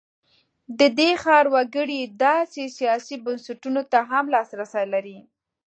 [0.79, 5.17] د دې ښار وګړي داسې سیاسي بنسټونو ته هم لاسرسی لري.